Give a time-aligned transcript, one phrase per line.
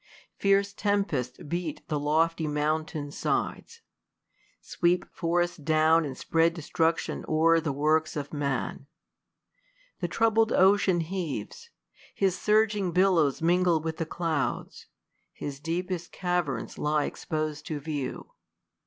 [0.35, 3.67] Fierce tempests beat the lofty mountains' side:;,
[4.59, 8.87] Sweep forests down, and spread destruction o'er The works of man.
[9.99, 11.69] The troubled ocean heaves:
[12.15, 14.87] His surging billows mingle with the clouds:
[15.33, 18.31] His deepest caverns lie expos'd to view.